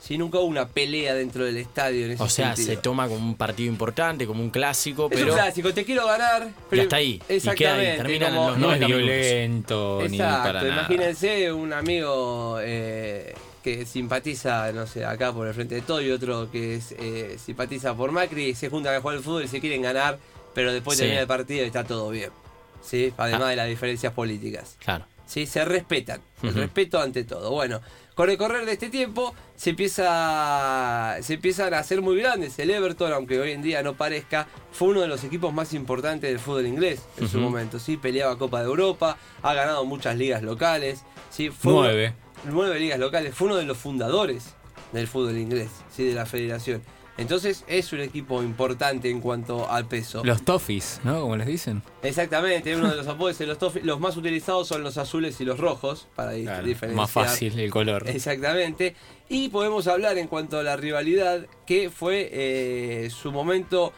¿Sí? 0.01 0.17
Nunca 0.17 0.39
hubo 0.39 0.47
una 0.47 0.67
pelea 0.67 1.13
dentro 1.13 1.45
del 1.45 1.55
estadio 1.57 2.05
en 2.05 2.11
ese 2.11 2.23
O 2.23 2.27
sea, 2.29 2.55
sentido. 2.55 2.75
se 2.75 2.81
toma 2.81 3.07
como 3.07 3.25
un 3.25 3.35
partido 3.35 3.69
importante, 3.71 4.25
como 4.27 4.41
un 4.41 4.49
clásico, 4.49 5.07
Es 5.11 5.17
pero. 5.17 5.31
un 5.31 5.37
clásico, 5.39 5.73
te 5.73 5.85
quiero 5.85 6.05
ganar. 6.07 6.49
Y 6.71 6.79
hasta 6.79 6.95
ahí. 6.97 7.07
Y 7.13 7.17
queda 7.19 7.25
ahí, 7.27 7.35
Exactamente. 7.37 7.97
terminan 7.97 8.35
como- 8.35 8.49
los 8.49 8.57
No 8.59 8.73
es 8.73 8.79
90 8.81 8.87
minutos. 8.87 9.05
violento 9.15 9.97
ni 10.09 10.15
Exacto, 10.17 10.43
para 10.43 10.61
nada. 10.61 10.73
imagínense 10.73 11.51
un 11.53 11.71
amigo 11.73 12.57
eh, 12.61 13.33
que 13.63 13.85
simpatiza, 13.85 14.71
no 14.73 14.85
sé, 14.85 15.05
acá 15.05 15.31
por 15.33 15.47
el 15.47 15.53
frente 15.53 15.75
de 15.75 15.81
todo 15.81 16.01
y 16.01 16.11
otro 16.11 16.51
que 16.51 16.75
es, 16.75 16.91
eh, 16.99 17.37
simpatiza 17.43 17.95
por 17.95 18.11
Macri 18.11 18.53
se 18.55 18.69
juntan 18.69 18.93
a 18.95 19.01
jugar 19.01 19.17
al 19.17 19.23
fútbol 19.23 19.43
y 19.45 19.47
se 19.47 19.59
quieren 19.61 19.81
ganar, 19.81 20.19
pero 20.53 20.73
después 20.73 20.97
Sí. 20.97 21.03
termina 21.03 21.21
el 21.21 21.27
partido 21.27 21.63
y 21.63 21.67
está 21.67 21.83
todo 21.83 22.09
bien. 22.09 22.29
¿Sí? 22.81 23.13
Además 23.17 23.43
Ah. 23.43 23.49
de 23.51 23.55
las 23.55 23.67
diferencias 23.69 24.11
políticas. 24.13 24.75
Claro. 24.83 25.05
¿Sí? 25.25 25.45
Se 25.45 25.63
respetan. 25.65 26.21
El 26.41 26.53
respeto 26.53 26.99
ante 26.99 27.23
todo. 27.23 27.51
Bueno, 27.51 27.79
con 28.15 28.29
el 28.29 28.37
correr 28.37 28.65
de 28.65 28.73
este 28.73 28.89
tiempo 28.89 29.33
se 29.55 29.69
empieza 29.71 31.17
se 31.21 31.35
empiezan 31.35 31.73
a 31.73 31.79
hacer 31.79 32.01
muy 32.01 32.17
grandes. 32.17 32.57
El 32.59 32.69
Everton, 32.69 33.13
aunque 33.13 33.39
hoy 33.39 33.51
en 33.51 33.61
día 33.61 33.81
no 33.83 33.93
parezca, 33.95 34.47
fue 34.71 34.89
uno 34.89 35.01
de 35.01 35.07
los 35.07 35.23
equipos 35.23 35.53
más 35.53 35.73
importantes 35.73 36.29
del 36.29 36.39
fútbol 36.39 36.67
inglés 36.67 37.01
en 37.17 37.27
su 37.29 37.39
momento. 37.39 37.79
Sí, 37.79 37.97
peleaba 37.97 38.37
Copa 38.37 38.59
de 38.59 38.65
Europa, 38.65 39.17
ha 39.41 39.53
ganado 39.53 39.85
muchas 39.85 40.17
ligas 40.17 40.43
locales. 40.43 41.03
Sí, 41.29 41.49
fue 41.49 41.73
uno- 41.73 41.83
Nueve. 41.83 42.13
nueve 42.45 42.79
ligas 42.79 42.99
locales. 42.99 43.33
Fue 43.33 43.47
uno 43.47 43.55
de 43.57 43.63
los 43.65 43.77
fundadores 43.77 44.53
del 44.91 45.07
fútbol 45.07 45.37
inglés, 45.37 45.69
sí, 45.95 46.03
de 46.05 46.13
la 46.13 46.25
federación. 46.25 46.83
Entonces 47.17 47.63
es 47.67 47.93
un 47.93 47.99
equipo 47.99 48.41
importante 48.41 49.09
en 49.09 49.21
cuanto 49.21 49.69
al 49.69 49.85
peso. 49.87 50.23
Los 50.23 50.43
Toffees, 50.43 50.99
¿no? 51.03 51.21
Como 51.21 51.35
les 51.37 51.45
dicen. 51.45 51.83
Exactamente, 52.01 52.75
uno 52.75 52.89
de 52.89 52.95
los 52.95 53.07
apodos 53.07 53.37
de 53.37 53.45
los 53.45 53.59
Toffees. 53.59 53.85
Los 53.85 53.99
más 53.99 54.17
utilizados 54.17 54.67
son 54.67 54.83
los 54.83 54.97
azules 54.97 55.39
y 55.39 55.45
los 55.45 55.59
rojos, 55.59 56.07
para 56.15 56.33
Claro, 56.33 56.65
diferenciar. 56.65 56.95
más 57.01 57.11
fácil 57.11 57.57
el 57.59 57.69
color. 57.69 58.09
Exactamente. 58.09 58.95
Y 59.29 59.49
podemos 59.49 59.87
hablar 59.87 60.17
en 60.17 60.27
cuanto 60.27 60.57
a 60.57 60.63
la 60.63 60.75
rivalidad, 60.75 61.45
que 61.67 61.89
fue 61.91 62.29
eh, 62.31 63.09
su 63.11 63.31
momento 63.31 63.93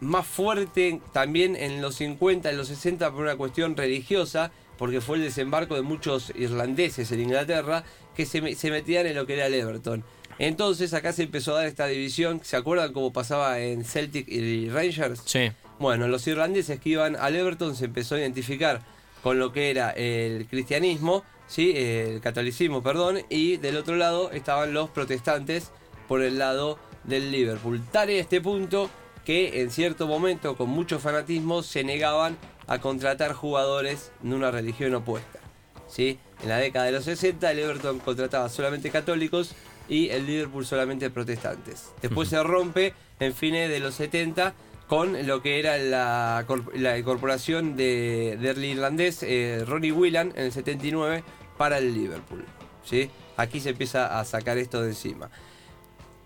más 0.00 0.24
fuerte 0.26 1.00
también 1.12 1.56
en 1.56 1.82
los 1.82 1.96
50, 1.96 2.50
en 2.50 2.56
los 2.56 2.68
60 2.68 3.10
por 3.10 3.22
una 3.22 3.34
cuestión 3.36 3.76
religiosa, 3.76 4.52
porque 4.76 5.00
fue 5.00 5.16
el 5.16 5.24
desembarco 5.24 5.74
de 5.74 5.82
muchos 5.82 6.32
irlandeses 6.36 7.10
en 7.10 7.20
Inglaterra 7.20 7.82
que 8.14 8.26
se, 8.26 8.54
se 8.54 8.70
metían 8.70 9.06
en 9.06 9.16
lo 9.16 9.26
que 9.26 9.34
era 9.34 9.46
el 9.46 9.54
Everton. 9.54 10.04
Entonces 10.38 10.94
acá 10.94 11.12
se 11.12 11.24
empezó 11.24 11.52
a 11.52 11.58
dar 11.58 11.66
esta 11.66 11.86
división, 11.86 12.40
¿se 12.44 12.56
acuerdan 12.56 12.92
cómo 12.92 13.12
pasaba 13.12 13.58
en 13.58 13.84
Celtic 13.84 14.28
y 14.28 14.68
Rangers? 14.70 15.22
Sí. 15.24 15.50
Bueno, 15.78 16.08
los 16.08 16.26
irlandeses 16.26 16.80
que 16.80 16.90
iban 16.90 17.16
al 17.16 17.36
Everton 17.36 17.74
se 17.74 17.86
empezó 17.86 18.14
a 18.14 18.20
identificar 18.20 18.82
con 19.22 19.38
lo 19.38 19.52
que 19.52 19.70
era 19.70 19.90
el 19.90 20.46
cristianismo, 20.46 21.24
¿sí? 21.48 21.72
el 21.74 22.20
catolicismo, 22.20 22.82
perdón, 22.82 23.20
y 23.28 23.56
del 23.56 23.76
otro 23.76 23.96
lado 23.96 24.30
estaban 24.30 24.72
los 24.72 24.90
protestantes 24.90 25.70
por 26.06 26.22
el 26.22 26.38
lado 26.38 26.78
del 27.04 27.32
Liverpool. 27.32 27.82
Tal 27.90 28.10
es 28.10 28.20
este 28.22 28.40
punto 28.40 28.90
que 29.24 29.60
en 29.60 29.70
cierto 29.70 30.06
momento, 30.06 30.56
con 30.56 30.70
mucho 30.70 30.98
fanatismo, 30.98 31.62
se 31.62 31.84
negaban 31.84 32.36
a 32.66 32.78
contratar 32.78 33.32
jugadores 33.32 34.12
de 34.22 34.34
una 34.34 34.50
religión 34.50 34.94
opuesta. 34.94 35.40
¿sí? 35.88 36.18
En 36.42 36.48
la 36.48 36.58
década 36.58 36.86
de 36.86 36.92
los 36.92 37.04
60 37.04 37.50
el 37.50 37.58
Everton 37.58 37.98
contrataba 37.98 38.48
solamente 38.48 38.90
católicos 38.90 39.54
y 39.88 40.10
el 40.10 40.26
Liverpool 40.26 40.66
solamente 40.66 41.10
protestantes. 41.10 41.92
Después 42.02 42.28
se 42.28 42.42
rompe 42.42 42.94
en 43.20 43.34
fines 43.34 43.68
de 43.70 43.80
los 43.80 43.94
70 43.94 44.54
con 44.86 45.26
lo 45.26 45.42
que 45.42 45.58
era 45.58 45.76
la, 45.78 46.46
la 46.74 46.98
incorporación 46.98 47.76
de, 47.76 48.38
del 48.40 48.64
irlandés 48.64 49.22
eh, 49.22 49.64
Ronnie 49.66 49.92
Whelan 49.92 50.32
en 50.34 50.46
el 50.46 50.52
79 50.52 51.24
para 51.58 51.78
el 51.78 51.92
Liverpool. 51.94 52.44
¿sí? 52.84 53.10
Aquí 53.36 53.60
se 53.60 53.70
empieza 53.70 54.18
a 54.18 54.24
sacar 54.24 54.58
esto 54.58 54.82
de 54.82 54.88
encima. 54.90 55.30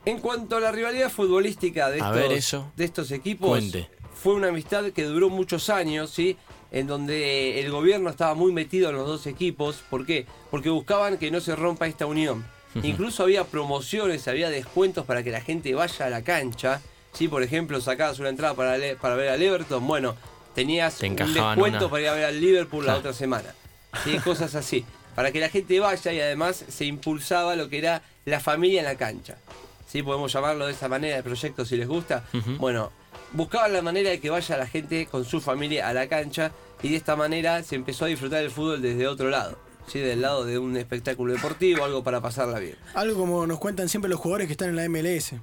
En 0.05 0.19
cuanto 0.19 0.57
a 0.57 0.61
la 0.61 0.73
rivalidad 0.73 1.11
futbolística 1.11 1.91
de 1.91 1.99
estos, 1.99 2.33
eso. 2.33 2.73
de 2.77 2.85
estos 2.85 3.11
equipos, 3.13 3.51
Cuente. 3.51 3.89
fue 4.15 4.35
una 4.35 4.49
amistad 4.49 4.87
que 4.91 5.05
duró 5.05 5.29
muchos 5.29 5.69
años, 5.71 6.11
¿sí? 6.11 6.37
En 6.73 6.87
donde 6.87 7.61
el 7.61 7.71
gobierno 7.71 8.11
estaba 8.11 8.35
muy 8.35 8.53
metido 8.53 8.91
en 8.91 8.97
los 8.97 9.07
dos 9.07 9.27
equipos. 9.27 9.85
¿Por 9.91 10.07
qué? 10.07 10.27
Porque 10.51 10.71
buscaban 10.71 11.19
que 11.19 11.31
no 11.31 11.41
se 11.41 11.55
rompa 11.55 11.87
esta 11.87 12.07
unión. 12.07 12.45
Incluso 12.83 13.25
había 13.25 13.45
promociones, 13.45 14.27
había 14.29 14.49
descuentos 14.51 15.05
para 15.05 15.23
que 15.23 15.31
la 15.31 15.41
gente 15.41 15.75
vaya 15.75 16.07
a 16.07 16.11
la 16.11 16.23
cancha. 16.23 16.81
¿sí? 17.13 17.29
Por 17.29 17.43
ejemplo, 17.43 17.81
sacabas 17.81 18.19
una 18.19 18.31
entrada 18.31 18.55
para, 18.55 18.77
para 19.01 19.15
ver 19.15 19.29
al 19.29 19.43
Everton. 19.43 19.87
Bueno, 19.87 20.15
tenías 20.55 20.97
Te 20.97 21.09
un 21.09 21.17
descuento 21.17 21.79
una. 21.79 21.89
para 21.89 22.03
ir 22.03 22.09
a 22.09 22.15
ver 22.15 22.25
al 22.25 22.41
Liverpool 22.41 22.87
la 22.87 22.97
otra 22.97 23.13
semana. 23.13 23.55
¿sí? 24.05 24.19
Cosas 24.19 24.55
así. 24.55 24.85
Para 25.15 25.31
que 25.33 25.41
la 25.41 25.51
gente 25.51 25.79
vaya 25.81 26.13
y 26.13 26.21
además 26.21 26.65
se 26.69 26.87
impulsaba 26.87 27.55
lo 27.57 27.69
que 27.69 27.79
era 27.79 28.03
la 28.25 28.41
familia 28.41 28.81
en 28.81 28.87
la 28.87 28.97
cancha. 28.97 29.37
¿Sí? 29.87 30.03
Podemos 30.03 30.33
llamarlo 30.33 30.67
de 30.67 30.73
esa 30.73 30.89
manera, 30.89 31.19
el 31.19 31.23
proyecto, 31.23 31.67
si 31.67 31.77
les 31.77 31.87
gusta. 31.87 32.25
Bueno, 32.59 32.91
buscaban 33.33 33.75
la 33.75 33.83
manera 33.83 34.09
de 34.09 34.21
que 34.21 34.31
vaya 34.31 34.57
la 34.57 34.67
gente 34.67 35.05
con 35.07 35.27
su 35.27 35.43
familia 35.43 35.89
a 35.89 35.93
la 35.93 36.07
cancha 36.09 36.51
y 36.83 36.89
de 36.89 36.97
esta 36.97 37.15
manera 37.17 37.63
se 37.63 37.75
empezó 37.75 38.07
a 38.07 38.09
disfrutar 38.09 38.43
el 38.43 38.51
fútbol 38.51 38.81
desde 38.81 39.07
otro 39.07 39.29
lado. 39.29 39.59
¿Sí? 39.87 39.99
Del 39.99 40.21
lado 40.23 40.45
de 40.45 40.59
un 40.59 40.77
espectáculo 40.77 41.33
deportivo, 41.33 41.85
algo 41.85 42.03
para 42.03 42.21
pasarla 42.21 42.59
bien. 42.59 42.77
Algo 42.95 43.19
como 43.19 43.47
nos 43.47 43.59
cuentan 43.59 43.89
siempre 43.89 44.09
los 44.09 44.21
jugadores 44.21 44.47
que 44.47 44.53
están 44.53 44.71
en 44.71 44.77
la 44.77 44.89
MLS. 44.89 45.35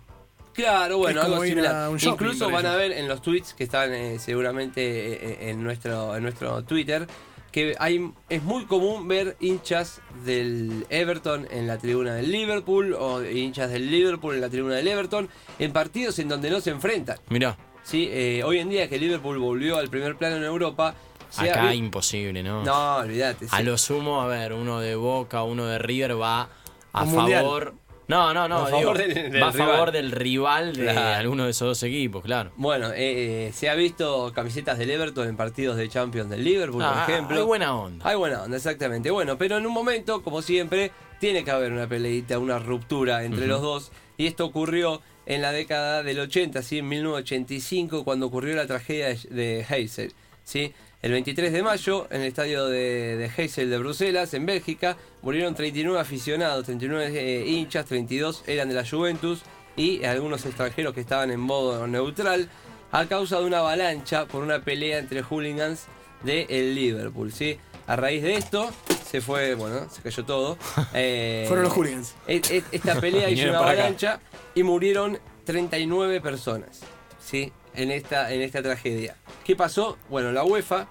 Claro, 0.54 0.98
bueno, 0.98 1.22
algo 1.22 1.44
similar. 1.44 1.92
shopping 1.98 2.10
Incluso 2.28 2.50
van 2.50 2.66
a 2.66 2.76
ver 2.76 2.92
en 2.92 3.08
los 3.08 3.22
tweets 3.22 3.54
que 3.54 3.64
están 3.64 3.94
eh, 3.94 4.20
seguramente 4.20 4.82
eh, 4.82 5.20
eh, 5.22 5.50
en 5.50 5.64
nuestro 5.64 6.16
en 6.18 6.24
nuestro 6.24 6.64
Twitter 6.64 7.08
que 7.52 7.76
hay 7.80 8.12
es 8.28 8.44
muy 8.44 8.66
común 8.66 9.08
ver 9.08 9.38
hinchas 9.40 10.02
del 10.26 10.86
Everton 10.90 11.48
en 11.50 11.66
la 11.66 11.78
tribuna 11.78 12.14
del 12.14 12.32
Liverpool 12.32 12.94
o 12.94 13.24
hinchas 13.24 13.72
del 13.72 13.90
Liverpool 13.90 14.36
en 14.36 14.42
la 14.42 14.50
tribuna 14.50 14.76
del 14.76 14.88
Everton 14.88 15.30
en 15.60 15.72
partidos 15.72 16.20
en 16.20 16.28
donde 16.28 16.50
no 16.50 16.62
se 16.62 16.72
enfrentan. 16.72 17.18
Mirá, 17.30 17.58
Sí, 17.90 18.08
eh, 18.12 18.44
hoy 18.46 18.60
en 18.60 18.70
día 18.70 18.88
que 18.88 19.00
Liverpool 19.00 19.40
volvió 19.40 19.78
al 19.78 19.90
primer 19.90 20.16
plano 20.16 20.36
en 20.36 20.44
Europa, 20.44 20.94
acá 21.38 21.74
imposible, 21.74 22.42
¿no? 22.44 22.64
no, 22.64 22.96
olvídate. 22.98 23.48
A 23.52 23.62
lo 23.62 23.78
sumo, 23.78 24.22
a 24.22 24.28
ver, 24.28 24.54
uno 24.54 24.80
de 24.80 24.96
Boca, 24.96 25.44
uno 25.44 25.66
de 25.66 25.80
River 25.80 26.20
va 26.20 26.50
a 26.94 27.04
Un 27.04 27.12
mundial. 27.12 27.44
favor. 27.44 27.74
No, 28.08 28.34
no, 28.34 28.48
no, 28.48 28.64
A 28.66 28.66
digo, 28.68 28.80
favor 28.80 28.98
del- 28.98 29.14
del 29.32 29.44
va 29.44 29.50
a 29.50 29.54
favor 29.54 29.92
del 29.92 30.12
rival 30.12 30.76
de 30.76 30.82
Claro. 30.92 31.20
alguno 31.20 31.44
de 31.46 31.52
esos 31.52 31.68
dos 31.68 31.84
equipos, 31.84 32.24
claro. 32.24 32.52
Bueno, 32.56 32.88
eh, 32.92 33.50
eh, 33.50 33.52
se 33.54 33.70
ha 33.70 33.76
visto 33.76 34.32
camisetas 34.34 34.80
del 34.80 34.90
Everton 34.90 35.28
en 35.28 35.38
partidos 35.38 35.78
de 35.78 35.88
Champions 35.90 36.28
del 36.32 36.44
Liverpool, 36.44 36.82
Ah, 36.84 37.04
por 37.06 37.14
ejemplo. 37.14 37.38
hay 37.38 37.44
buena 37.44 37.76
onda. 37.76 38.10
Hay 38.10 38.16
buena 38.16 38.42
onda, 38.42 38.58
exactamente. 38.58 39.12
Bueno, 39.12 39.38
pero 39.38 39.58
en 39.58 39.68
un 39.68 39.74
momento, 39.74 40.24
como 40.24 40.42
siempre, 40.42 40.92
tiene 41.20 41.44
que 41.44 41.52
haber 41.52 41.72
una 41.72 41.86
peleita, 41.88 42.40
una 42.40 42.58
ruptura 42.58 43.24
entre 43.24 43.46
los 43.46 43.62
dos. 43.62 43.92
Y 44.18 44.26
esto 44.26 44.44
ocurrió 44.44 45.04
en 45.28 45.44
la 45.44 45.52
década 45.52 46.02
del 46.02 46.20
80, 46.20 46.64
¿sí? 46.64 46.80
en 46.80 46.88
1985, 46.88 48.04
cuando 48.04 48.26
ocurrió 48.26 48.56
la 48.56 48.66
tragedia 48.66 49.10
de, 49.10 49.20
de 49.30 49.66
Heysel. 49.70 50.14
¿sí? 50.44 50.74
El 51.02 51.12
23 51.14 51.54
de 51.54 51.64
mayo, 51.64 52.08
en 52.12 52.22
el 52.22 52.28
estadio 52.28 52.66
de, 52.68 53.16
de 53.16 53.32
Heysel 53.38 53.70
de 53.70 53.78
Bruselas, 53.78 54.34
en 54.34 54.46
Bélgica, 54.46 54.98
murieron 55.22 55.56
39 55.56 55.98
aficionados, 56.00 56.66
39 56.66 57.12
eh, 57.16 57.46
hinchas, 57.48 57.86
32 57.86 58.44
eran 58.48 58.68
de 58.68 58.76
la 58.76 58.86
Juventus 58.86 59.42
y 59.78 60.04
algunos 60.04 60.46
extranjeros 60.46 60.94
que 60.94 61.00
estaban 61.00 61.32
en 61.32 61.40
modo 61.40 61.88
neutral 61.88 62.50
a 62.92 63.06
causa 63.06 63.40
de 63.40 63.46
una 63.46 63.60
avalancha 63.60 64.26
por 64.26 64.44
una 64.44 64.60
pelea 64.62 64.98
entre 65.00 65.22
hooligans 65.24 65.86
de 66.24 66.46
el 66.50 66.76
Liverpool, 66.76 67.32
¿sí? 67.32 67.58
A 67.88 67.96
raíz 67.96 68.22
de 68.22 68.34
esto 68.36 68.70
se 69.10 69.22
fue, 69.22 69.56
bueno, 69.56 69.88
se 69.90 70.02
cayó 70.02 70.26
todo. 70.26 70.58
Eh, 70.94 71.46
Fueron 71.48 71.64
los 71.64 71.74
hooligans. 71.74 72.14
e- 72.28 72.42
e- 72.50 72.64
Esta 72.74 73.00
pelea 73.00 73.30
hizo 73.30 73.44
una 73.50 73.60
acá. 73.60 73.70
avalancha 73.70 74.20
y 74.54 74.64
murieron 74.64 75.18
39 75.46 76.20
personas, 76.20 76.82
¿sí? 77.24 77.54
En 77.76 77.92
esta, 77.92 78.34
en 78.34 78.42
esta 78.42 78.62
tragedia. 78.62 79.16
¿Qué 79.46 79.56
pasó? 79.56 79.98
Bueno, 80.10 80.32
la 80.32 80.44
UEFA... 80.44 80.88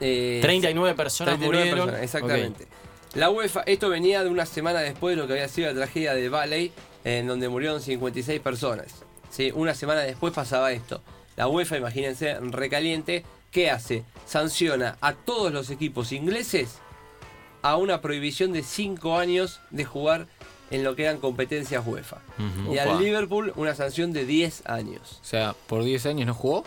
eh, 0.00 0.38
39 0.42 0.94
personas 0.94 1.34
39 1.38 1.46
murieron. 1.58 1.86
personas, 1.86 2.04
exactamente. 2.04 2.66
La 3.14 3.30
UEFA, 3.30 3.62
esto 3.62 3.88
venía 3.88 4.22
de 4.22 4.28
una 4.28 4.46
semana 4.46 4.80
después 4.80 5.16
de 5.16 5.22
lo 5.22 5.26
que 5.26 5.32
había 5.34 5.48
sido 5.48 5.68
la 5.68 5.74
tragedia 5.74 6.14
de 6.14 6.28
Valley, 6.28 6.72
en 7.04 7.26
donde 7.26 7.48
murieron 7.48 7.80
56 7.80 8.40
personas. 8.40 8.86
¿sí? 9.30 9.50
Una 9.54 9.74
semana 9.74 10.02
después 10.02 10.32
pasaba 10.34 10.72
esto. 10.72 11.02
La 11.36 11.48
UEFA, 11.48 11.78
imagínense, 11.78 12.38
recaliente, 12.40 13.24
¿qué 13.50 13.70
hace? 13.70 14.04
Sanciona 14.26 14.98
a 15.00 15.14
todos 15.14 15.52
los 15.52 15.70
equipos 15.70 16.12
ingleses 16.12 16.76
a 17.62 17.76
una 17.76 18.00
prohibición 18.00 18.52
de 18.52 18.62
5 18.62 19.18
años 19.18 19.60
de 19.70 19.84
jugar 19.84 20.26
en 20.70 20.84
lo 20.84 20.94
que 20.96 21.04
eran 21.04 21.18
competencias 21.18 21.82
UEFA. 21.86 22.18
Ujú. 22.38 22.74
Y 22.74 22.78
al 22.78 22.88
Opa. 22.88 23.00
Liverpool 23.00 23.52
una 23.56 23.74
sanción 23.74 24.12
de 24.12 24.24
10 24.26 24.66
años. 24.66 25.18
O 25.22 25.24
sea, 25.24 25.54
por 25.66 25.82
10 25.84 26.06
años 26.06 26.26
no 26.26 26.34
jugó. 26.34 26.64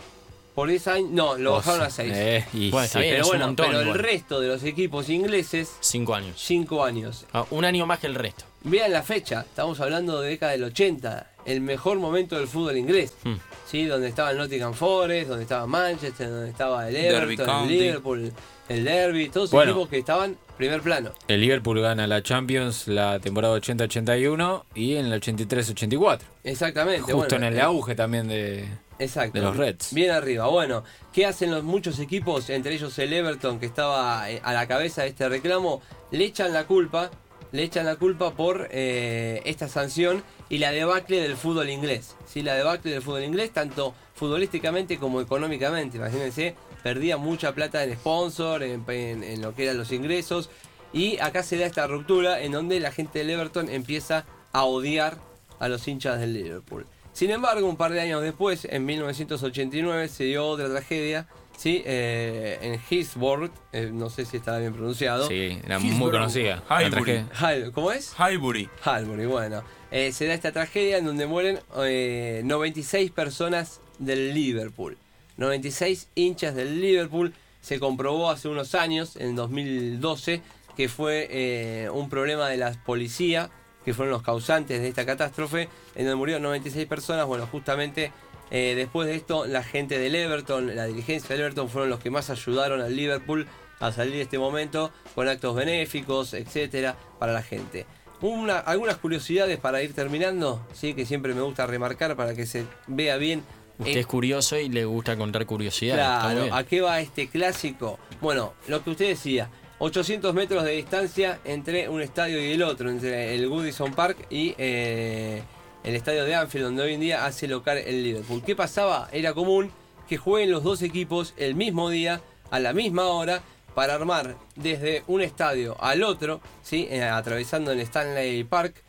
Por 0.54 0.68
10 0.68 0.86
años, 0.88 1.10
no, 1.12 1.38
lo 1.38 1.52
O 1.52 1.56
bajaron 1.56 1.78
sea, 1.80 1.86
a 1.86 1.90
6. 1.90 2.12
eh, 2.14 2.44
y 2.52 2.70
Bueno, 2.70 2.86
sí. 2.88 2.98
pero 3.00 3.26
bueno, 3.26 3.46
montón 3.46 3.66
pero 3.68 3.80
el 3.80 3.94
resto 3.94 4.40
de 4.40 4.48
los 4.48 4.62
equipos 4.64 5.08
ingleses, 5.08 5.72
Cinco 5.80 6.14
años. 6.14 6.34
5 6.44 6.84
años. 6.84 7.24
Ah, 7.32 7.46
un 7.50 7.64
año 7.64 7.86
más 7.86 8.00
que 8.00 8.06
el 8.08 8.14
resto. 8.14 8.44
Vean 8.64 8.92
la 8.92 9.02
fecha, 9.02 9.44
estamos 9.48 9.80
hablando 9.80 10.20
de 10.20 10.30
década 10.30 10.52
del 10.52 10.64
80, 10.64 11.26
el 11.46 11.60
mejor 11.60 11.98
momento 11.98 12.36
del 12.38 12.46
fútbol 12.46 12.76
inglés. 12.76 13.14
Hmm. 13.24 13.34
¿sí? 13.66 13.86
Donde 13.86 14.08
estaba 14.08 14.30
el 14.30 14.38
Nottingham 14.38 14.74
Forest, 14.74 15.28
donde 15.28 15.42
estaba 15.42 15.66
Manchester, 15.66 16.28
donde 16.28 16.50
estaba 16.50 16.88
el 16.88 16.96
Everton, 16.96 17.62
el. 17.62 17.68
Liverpool, 17.68 18.32
el 18.68 18.84
Derby, 18.84 19.28
todos 19.30 19.50
Bueno. 19.50 19.72
equipos 19.72 19.88
que 19.88 19.98
estaban 19.98 20.36
primer 20.56 20.82
plano. 20.82 21.12
El 21.26 21.40
Liverpool 21.40 21.80
gana 21.80 22.06
la 22.06 22.22
Champions 22.22 22.86
la 22.86 23.18
temporada 23.18 23.56
80-81 23.58 24.64
y 24.74 24.96
en 24.96 25.06
el 25.06 25.20
83-84. 25.20 26.20
Exactamente. 26.44 27.00
Justo 27.00 27.16
bueno, 27.16 27.36
en 27.36 27.44
el 27.44 27.58
eh, 27.58 27.62
auge 27.62 27.94
también 27.94 28.28
de... 28.28 28.68
Exacto. 28.98 29.36
de 29.36 29.44
los 29.44 29.56
Reds. 29.56 29.92
Bien 29.94 30.12
arriba. 30.12 30.46
Bueno, 30.46 30.84
¿qué 31.12 31.26
hacen 31.26 31.50
los 31.50 31.64
muchos 31.64 31.98
equipos, 31.98 32.50
entre 32.50 32.74
ellos 32.74 32.96
el 33.00 33.12
Everton, 33.12 33.58
que 33.58 33.66
estaba 33.66 34.30
eh, 34.30 34.40
a 34.44 34.52
la 34.52 34.68
cabeza 34.68 35.02
de 35.02 35.08
este 35.08 35.28
reclamo? 35.28 35.82
Le 36.12 36.24
echan 36.26 36.52
la 36.52 36.64
culpa, 36.64 37.10
le 37.52 37.62
echan 37.62 37.86
la 37.86 37.96
culpa 37.96 38.32
por 38.32 38.68
eh, 38.70 39.42
esta 39.44 39.68
sanción 39.68 40.22
y 40.48 40.58
la 40.58 40.72
debacle 40.72 41.20
del 41.20 41.36
fútbol 41.36 41.70
inglés. 41.70 42.16
¿sí? 42.26 42.42
La 42.42 42.54
debacle 42.54 42.90
del 42.92 43.02
fútbol 43.02 43.24
inglés, 43.24 43.52
tanto 43.52 43.94
futbolísticamente 44.14 44.98
como 44.98 45.20
económicamente. 45.20 45.96
Imagínense, 45.98 46.54
perdía 46.82 47.16
mucha 47.16 47.54
plata 47.54 47.84
en 47.84 47.94
sponsor, 47.94 48.62
en, 48.62 48.84
en- 48.88 49.22
en 49.22 49.40
lo 49.42 49.54
que 49.54 49.64
eran 49.64 49.78
los 49.78 49.92
ingresos. 49.92 50.50
Y 50.94 51.18
acá 51.20 51.42
se 51.42 51.56
da 51.56 51.66
esta 51.66 51.86
ruptura 51.86 52.40
en 52.42 52.52
donde 52.52 52.78
la 52.80 52.90
gente 52.92 53.20
del 53.20 53.30
Everton 53.30 53.68
empieza 53.70 54.24
a 54.52 54.64
odiar 54.64 55.16
a 55.58 55.68
los 55.68 55.86
hinchas 55.88 56.18
del 56.20 56.34
Liverpool. 56.34 56.86
Sin 57.14 57.30
embargo, 57.30 57.66
un 57.68 57.76
par 57.76 57.92
de 57.92 58.00
años 58.00 58.22
después, 58.22 58.66
en 58.70 58.84
1989, 58.86 60.08
se 60.08 60.24
dio 60.24 60.46
otra 60.46 60.68
tragedia, 60.70 61.26
¿sí? 61.62 61.80
Eh, 61.86 62.58
en 62.60 62.80
Hillsborough, 62.90 63.52
eh, 63.72 63.90
no 63.92 64.10
sé 64.10 64.24
si 64.24 64.38
estaba 64.38 64.58
bien 64.58 64.72
pronunciado. 64.72 65.28
Sí, 65.28 65.60
era 65.64 65.78
muy 65.78 66.10
conocida. 66.10 66.60
Highbury. 66.68 67.70
¿Cómo 67.72 67.92
es? 67.92 68.12
Highbury. 68.18 68.68
Halbury, 68.82 69.26
bueno. 69.26 69.62
Eh, 69.92 70.10
se 70.10 70.26
da 70.26 70.34
esta 70.34 70.50
tragedia 70.50 70.98
en 70.98 71.04
donde 71.04 71.26
mueren 71.26 71.60
eh, 71.84 72.42
96 72.44 73.12
personas 73.12 73.80
del 74.00 74.34
Liverpool. 74.34 74.98
96 75.36 76.08
hinchas 76.16 76.56
del 76.56 76.80
Liverpool. 76.80 77.32
Se 77.60 77.78
comprobó 77.78 78.30
hace 78.30 78.48
unos 78.48 78.74
años, 78.74 79.14
en 79.14 79.36
2012, 79.36 80.42
que 80.76 80.88
fue 80.88 81.28
eh, 81.30 81.90
un 81.90 82.08
problema 82.10 82.48
de 82.48 82.56
la 82.56 82.72
policía, 82.72 83.50
que 83.84 83.94
fueron 83.94 84.10
los 84.10 84.22
causantes 84.22 84.80
de 84.80 84.88
esta 84.88 85.06
catástrofe, 85.06 85.68
en 85.94 86.06
donde 86.06 86.16
murieron 86.16 86.42
96 86.42 86.88
personas. 86.88 87.24
Bueno, 87.26 87.46
justamente 87.46 88.10
eh, 88.52 88.74
después 88.76 89.08
de 89.08 89.16
esto, 89.16 89.46
la 89.46 89.64
gente 89.64 89.98
del 89.98 90.14
Everton, 90.14 90.76
la 90.76 90.84
dirigencia 90.86 91.30
del 91.30 91.40
Everton, 91.40 91.68
fueron 91.68 91.90
los 91.90 91.98
que 91.98 92.10
más 92.10 92.30
ayudaron 92.30 92.80
al 92.80 92.94
Liverpool 92.94 93.48
a 93.80 93.90
salir 93.90 94.12
de 94.14 94.22
este 94.22 94.38
momento 94.38 94.92
con 95.16 95.26
actos 95.26 95.56
benéficos, 95.56 96.34
etcétera, 96.34 96.94
para 97.18 97.32
la 97.32 97.42
gente. 97.42 97.86
Una- 98.20 98.58
algunas 98.58 98.98
curiosidades 98.98 99.58
para 99.58 99.82
ir 99.82 99.94
terminando, 99.94 100.64
sí, 100.72 100.94
que 100.94 101.04
siempre 101.04 101.34
me 101.34 101.40
gusta 101.42 101.66
remarcar 101.66 102.14
para 102.14 102.34
que 102.34 102.46
se 102.46 102.64
vea 102.86 103.16
bien. 103.16 103.42
Usted 103.78 103.96
Eh, 103.96 104.00
es 104.00 104.06
curioso 104.06 104.56
y 104.58 104.68
le 104.68 104.84
gusta 104.84 105.16
contar 105.16 105.44
curiosidades. 105.46 106.04
Claro. 106.04 106.54
¿a 106.54 106.62
qué 106.62 106.80
va 106.80 107.00
este 107.00 107.26
clásico? 107.28 107.98
Bueno, 108.20 108.52
lo 108.68 108.84
que 108.84 108.90
usted 108.90 109.08
decía, 109.08 109.48
800 109.78 110.32
metros 110.34 110.62
de 110.62 110.72
distancia 110.72 111.40
entre 111.44 111.88
un 111.88 112.00
estadio 112.00 112.38
y 112.40 112.52
el 112.52 112.62
otro, 112.62 112.88
entre 112.90 113.34
el 113.34 113.48
Goodison 113.48 113.92
Park 113.94 114.26
y 114.30 114.54
eh, 114.58 115.42
el 115.84 115.94
estadio 115.94 116.24
de 116.24 116.34
Anfield, 116.34 116.66
donde 116.66 116.82
hoy 116.82 116.94
en 116.94 117.00
día 117.00 117.24
hace 117.24 117.48
local 117.48 117.78
el 117.78 118.02
Liverpool. 118.02 118.42
¿Qué 118.44 118.54
pasaba? 118.54 119.08
Era 119.12 119.34
común 119.34 119.70
que 120.08 120.16
jueguen 120.16 120.50
los 120.50 120.62
dos 120.62 120.82
equipos 120.82 121.34
el 121.36 121.54
mismo 121.54 121.90
día, 121.90 122.20
a 122.50 122.60
la 122.60 122.72
misma 122.72 123.06
hora, 123.06 123.42
para 123.74 123.94
armar 123.94 124.36
desde 124.54 125.02
un 125.06 125.22
estadio 125.22 125.76
al 125.80 126.02
otro, 126.02 126.40
¿sí? 126.62 126.86
Eh, 126.90 127.02
atravesando 127.02 127.72
el 127.72 127.80
Stanley 127.80 128.44
Park, 128.44 128.82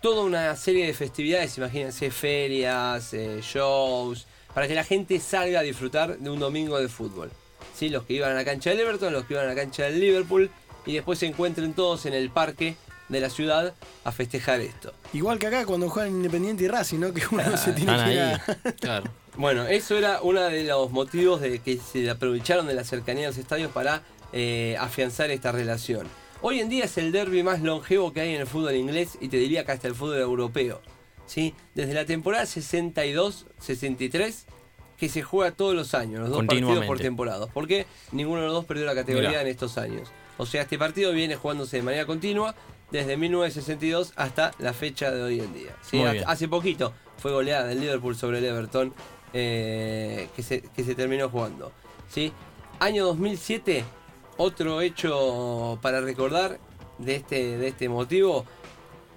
toda 0.00 0.22
una 0.22 0.56
serie 0.56 0.86
de 0.86 0.94
festividades, 0.94 1.56
imagínense 1.58 2.10
ferias, 2.10 3.12
eh, 3.12 3.40
shows, 3.42 4.26
para 4.52 4.66
que 4.66 4.74
la 4.74 4.84
gente 4.84 5.20
salga 5.20 5.60
a 5.60 5.62
disfrutar 5.62 6.18
de 6.18 6.30
un 6.30 6.38
domingo 6.40 6.80
de 6.80 6.88
fútbol. 6.88 7.30
¿Sí? 7.74 7.88
Los 7.88 8.04
que 8.04 8.14
iban 8.14 8.32
a 8.32 8.34
la 8.34 8.44
cancha 8.44 8.70
del 8.70 8.80
Everton, 8.80 9.12
los 9.12 9.24
que 9.24 9.34
iban 9.34 9.46
a 9.46 9.48
la 9.48 9.54
cancha 9.54 9.84
del 9.84 10.00
Liverpool, 10.00 10.50
y 10.86 10.94
después 10.94 11.18
se 11.18 11.26
encuentren 11.26 11.74
todos 11.74 12.06
en 12.06 12.14
el 12.14 12.30
parque 12.30 12.76
de 13.08 13.20
la 13.20 13.30
ciudad 13.30 13.74
a 14.04 14.12
festejar 14.12 14.60
esto. 14.60 14.92
Igual 15.12 15.38
que 15.38 15.46
acá 15.48 15.66
cuando 15.66 15.88
juegan 15.88 16.12
Independiente 16.12 16.64
y 16.64 16.68
Racing, 16.68 16.98
¿no? 16.98 17.12
Que 17.12 17.22
uno 17.30 17.56
se 17.56 17.72
tiene 17.72 17.96
que 18.04 18.12
ir 18.12 18.20
a... 18.20 18.40
Claro. 18.80 19.10
Bueno, 19.36 19.66
eso 19.66 19.98
era 19.98 20.22
uno 20.22 20.42
de 20.42 20.64
los 20.64 20.90
motivos 20.92 21.40
de 21.40 21.58
que 21.58 21.78
se 21.78 22.08
aprovecharon 22.08 22.66
de 22.66 22.74
la 22.74 22.84
cercanía 22.84 23.22
de 23.22 23.28
los 23.28 23.38
estadios 23.38 23.72
para 23.72 24.02
eh, 24.32 24.76
afianzar 24.78 25.30
esta 25.30 25.52
relación. 25.52 26.06
Hoy 26.40 26.60
en 26.60 26.68
día 26.68 26.84
es 26.84 26.96
el 26.98 27.10
derby 27.10 27.42
más 27.42 27.62
longevo 27.62 28.12
que 28.12 28.20
hay 28.20 28.34
en 28.34 28.42
el 28.42 28.46
fútbol 28.46 28.76
inglés 28.76 29.18
y 29.20 29.28
te 29.28 29.38
diría 29.38 29.64
que 29.64 29.72
hasta 29.72 29.88
el 29.88 29.94
fútbol 29.94 30.18
europeo. 30.18 30.80
¿sí? 31.26 31.54
Desde 31.74 31.94
la 31.94 32.04
temporada 32.04 32.44
62-63 32.44 34.44
que 34.98 35.08
se 35.08 35.22
juega 35.22 35.52
todos 35.52 35.74
los 35.74 35.94
años, 35.94 36.20
los 36.20 36.28
dos 36.30 36.44
partidos 36.46 36.84
por 36.86 37.00
temporada. 37.00 37.48
Porque 37.48 37.86
ninguno 38.12 38.42
de 38.42 38.46
los 38.46 38.54
dos 38.54 38.64
perdió 38.64 38.86
la 38.86 38.94
categoría 38.94 39.30
Mirá. 39.30 39.42
en 39.42 39.48
estos 39.48 39.76
años. 39.78 40.08
O 40.36 40.46
sea, 40.46 40.62
este 40.62 40.78
partido 40.78 41.12
viene 41.12 41.34
jugándose 41.36 41.76
de 41.78 41.82
manera 41.82 42.06
continua 42.06 42.54
desde 42.98 43.16
1962 43.16 44.12
hasta 44.16 44.52
la 44.58 44.72
fecha 44.72 45.10
de 45.10 45.20
hoy 45.22 45.40
en 45.40 45.52
día. 45.52 45.74
¿sí? 45.82 46.00
Hace- 46.26 46.46
poquito 46.48 46.92
fue 47.18 47.32
goleada 47.32 47.66
del 47.66 47.80
Liverpool 47.80 48.14
sobre 48.16 48.38
el 48.38 48.44
Everton 48.44 48.94
eh, 49.32 50.28
que, 50.36 50.42
se, 50.44 50.62
que 50.62 50.84
se 50.84 50.94
terminó 50.94 51.28
jugando. 51.28 51.72
¿sí? 52.08 52.32
Año 52.78 53.04
2007, 53.06 53.84
otro 54.36 54.80
hecho 54.80 55.78
para 55.82 56.00
recordar 56.00 56.58
de 56.98 57.16
este, 57.16 57.58
de 57.58 57.66
este 57.68 57.88
motivo. 57.88 58.44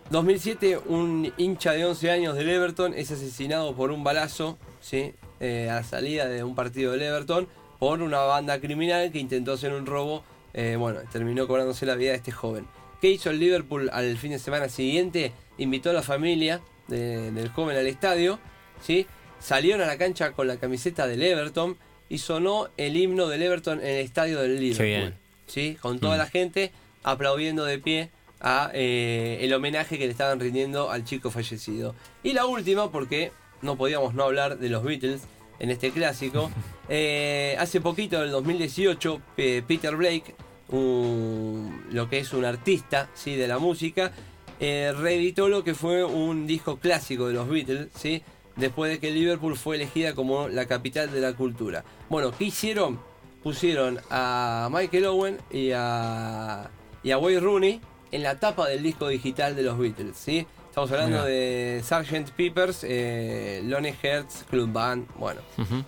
2007, 0.09 0.79
un 0.87 1.31
hincha 1.37 1.73
de 1.73 1.85
11 1.85 2.09
años 2.11 2.35
del 2.35 2.49
Everton 2.49 2.93
es 2.95 3.11
asesinado 3.11 3.75
por 3.75 3.91
un 3.91 4.03
balazo 4.03 4.57
¿sí? 4.79 5.13
Eh, 5.39 5.67
a 5.69 5.75
la 5.75 5.83
salida 5.83 6.27
de 6.27 6.43
un 6.43 6.55
partido 6.55 6.93
del 6.93 7.03
Everton 7.03 7.47
por 7.77 8.01
una 8.01 8.19
banda 8.21 8.59
criminal 8.59 9.11
que 9.11 9.19
intentó 9.19 9.53
hacer 9.53 9.71
un 9.73 9.85
robo. 9.85 10.23
eh, 10.53 10.77
bueno, 10.79 11.01
terminó 11.11 11.45
cobrándose 11.45 11.85
la 11.85 11.93
vida 11.95 12.11
de 12.11 12.17
este 12.17 12.31
joven. 12.31 12.65
¿Qué 13.01 13.09
hizo 13.11 13.29
el 13.29 13.39
Liverpool 13.39 13.89
al 13.93 14.17
fin 14.17 14.31
de 14.31 14.39
semana 14.39 14.69
siguiente? 14.69 15.31
Invitó 15.57 15.89
a 15.89 15.93
la 15.93 16.01
familia 16.03 16.61
de- 16.87 17.31
del 17.31 17.49
joven 17.49 17.77
al 17.77 17.87
estadio. 17.87 18.39
¿sí? 18.81 19.05
Salieron 19.39 19.81
a 19.81 19.85
la 19.87 19.97
cancha 19.97 20.31
con 20.33 20.47
la 20.47 20.57
camiseta 20.57 21.07
del 21.07 21.21
Everton 21.23 21.77
y 22.09 22.19
sonó 22.19 22.69
el 22.77 22.95
himno 22.97 23.27
del 23.27 23.41
Everton 23.43 23.79
en 23.81 23.87
el 23.87 24.05
estadio 24.05 24.39
del 24.41 24.59
Liverpool. 24.59 25.13
¿sí? 25.47 25.77
Con 25.81 25.99
toda 25.99 26.15
Mm. 26.15 26.19
la 26.19 26.25
gente 26.27 26.71
aplaudiendo 27.03 27.65
de 27.65 27.79
pie 27.79 28.09
a 28.39 28.69
eh, 28.73 29.39
el 29.41 29.53
homenaje 29.53 29.97
que 29.97 30.05
le 30.05 30.11
estaban 30.11 30.39
rindiendo 30.39 30.91
al 30.91 31.03
chico 31.05 31.31
fallecido. 31.31 31.95
Y 32.23 32.33
la 32.33 32.45
última, 32.45 32.91
porque 32.91 33.31
no 33.61 33.75
podíamos 33.77 34.13
no 34.13 34.23
hablar 34.23 34.59
de 34.59 34.69
los 34.69 34.83
Beatles 34.83 35.21
en 35.59 35.69
este 35.71 35.91
clásico. 35.91 36.51
eh, 36.89 37.55
hace 37.59 37.81
poquito, 37.81 38.17
en 38.17 38.23
el 38.25 38.31
2018, 38.31 39.21
Pe- 39.35 39.63
Peter 39.67 39.95
Blake, 39.95 40.35
un- 40.69 41.83
lo 41.91 42.09
que 42.09 42.19
es 42.19 42.33
un 42.33 42.45
artista 42.45 43.09
¿sí? 43.13 43.35
de 43.35 43.47
la 43.47 43.57
música, 43.59 44.11
eh, 44.59 44.93
reeditó 44.97 45.49
lo 45.49 45.63
que 45.63 45.73
fue 45.75 46.03
un 46.03 46.47
disco 46.47 46.77
clásico 46.77 47.27
de 47.27 47.33
los 47.33 47.47
Beatles, 47.47 47.87
¿sí? 47.95 48.21
después 48.55 48.91
de 48.91 48.99
que 48.99 49.11
Liverpool 49.11 49.55
fue 49.55 49.75
elegida 49.75 50.15
como 50.15 50.47
la 50.47 50.65
capital 50.65 51.11
de 51.11 51.21
la 51.21 51.33
cultura. 51.33 51.83
Bueno, 52.09 52.31
¿qué 52.37 52.45
hicieron? 52.45 52.99
Pusieron 53.43 53.99
a 54.09 54.67
Michael 54.71 55.05
Owen 55.05 55.37
y 55.51 55.71
a, 55.73 56.69
y 57.03 57.11
a 57.11 57.17
Wayne 57.17 57.39
Rooney 57.39 57.81
en 58.11 58.23
la 58.23 58.39
tapa 58.39 58.67
del 58.67 58.81
disco 58.83 59.07
digital 59.07 59.55
de 59.55 59.63
los 59.63 59.77
Beatles. 59.77 60.17
¿sí? 60.17 60.47
Estamos 60.77 60.91
hablando 60.91 61.25
de 61.25 61.81
Sgt. 61.83 62.29
Peppers, 62.37 62.81
eh, 62.83 63.63
Hearts 63.99 64.45
Club 64.47 64.71
Band, 64.71 65.07
bueno, 65.15 65.41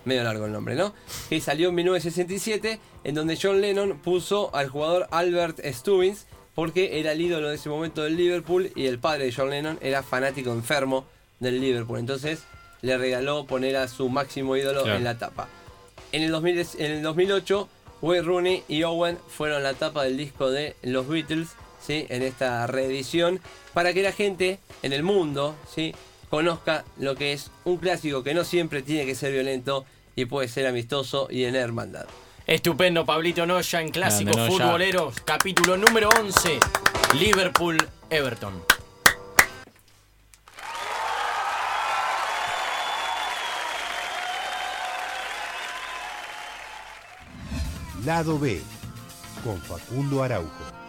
medio 0.04 0.24
largo 0.24 0.46
el 0.46 0.52
nombre, 0.52 0.74
¿no? 0.74 0.92
Que 1.28 1.40
salió 1.40 1.68
en 1.68 1.76
1967, 1.76 2.80
en 3.04 3.14
donde 3.14 3.38
John 3.40 3.60
Lennon 3.60 4.00
puso 4.00 4.52
al 4.52 4.68
jugador 4.68 5.06
Albert 5.12 5.60
Stubbins, 5.64 6.26
porque 6.56 6.98
era 6.98 7.12
el 7.12 7.20
ídolo 7.20 7.50
de 7.50 7.54
ese 7.54 7.68
momento 7.68 8.02
del 8.02 8.16
Liverpool 8.16 8.72
y 8.74 8.86
el 8.86 8.98
padre 8.98 9.26
de 9.26 9.32
John 9.32 9.50
Lennon 9.50 9.78
era 9.80 10.02
fanático 10.02 10.50
enfermo 10.50 11.06
del 11.38 11.60
Liverpool. 11.60 12.00
Entonces 12.00 12.42
le 12.82 12.98
regaló 12.98 13.46
poner 13.46 13.76
a 13.76 13.86
su 13.86 14.08
máximo 14.08 14.56
ídolo 14.56 14.82
Claro. 14.82 14.98
en 14.98 15.04
la 15.04 15.18
tapa. 15.18 15.46
En 16.10 16.24
el, 16.24 16.32
2000 16.32 16.66
en 16.78 16.90
el 16.90 17.02
2008, 17.04 17.68
Wayne 18.02 18.26
Rooney 18.26 18.64
y 18.66 18.82
Owen 18.82 19.18
fueron 19.28 19.62
la 19.62 19.74
tapa 19.74 20.02
del 20.02 20.16
disco 20.16 20.50
de 20.50 20.74
los 20.82 21.06
Beatles, 21.06 21.50
¿sí? 21.84 22.06
En 22.08 22.22
esta 22.22 22.66
reedición, 22.66 23.40
para 23.74 23.92
que 23.92 24.02
la 24.02 24.12
gente 24.12 24.58
en 24.82 24.92
el 24.92 25.02
mundo, 25.02 25.56
¿sí? 25.72 25.94
Conozca 26.28 26.84
lo 26.98 27.16
que 27.16 27.32
es 27.32 27.50
un 27.64 27.78
clásico 27.78 28.22
que 28.22 28.34
no 28.34 28.44
siempre 28.44 28.82
tiene 28.82 29.04
que 29.04 29.14
ser 29.14 29.32
violento 29.32 29.84
y 30.14 30.26
puede 30.26 30.48
ser 30.48 30.66
amistoso 30.66 31.28
y 31.30 31.44
en 31.44 31.56
hermandad. 31.56 32.06
Estupendo, 32.46 33.04
Pablito 33.04 33.46
Noya 33.46 33.80
en 33.80 33.90
Clásicos. 33.90 34.48
Futboleros, 34.48 35.20
capítulo 35.24 35.76
número 35.76 36.08
11, 36.20 36.58
Liverpool-Everton. 37.18 38.62
Lado 48.04 48.38
B, 48.38 48.62
con 49.44 49.60
Facundo 49.60 50.22
Araujo. 50.22 50.79